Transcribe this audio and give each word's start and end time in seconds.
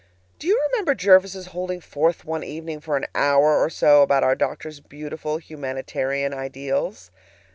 Do 0.39 0.47
you 0.47 0.59
remember 0.71 0.95
Jervis's 0.95 1.45
holding 1.53 1.79
forth 1.79 2.25
one 2.25 2.43
evening 2.43 2.79
for 2.79 2.97
an 2.97 3.05
hour 3.13 3.59
or 3.63 3.69
so 3.69 4.01
about 4.01 4.23
our 4.23 4.33
doctor's 4.33 4.79
beautiful 4.79 5.37
humanitarian 5.37 6.33
ideals? 6.33 7.11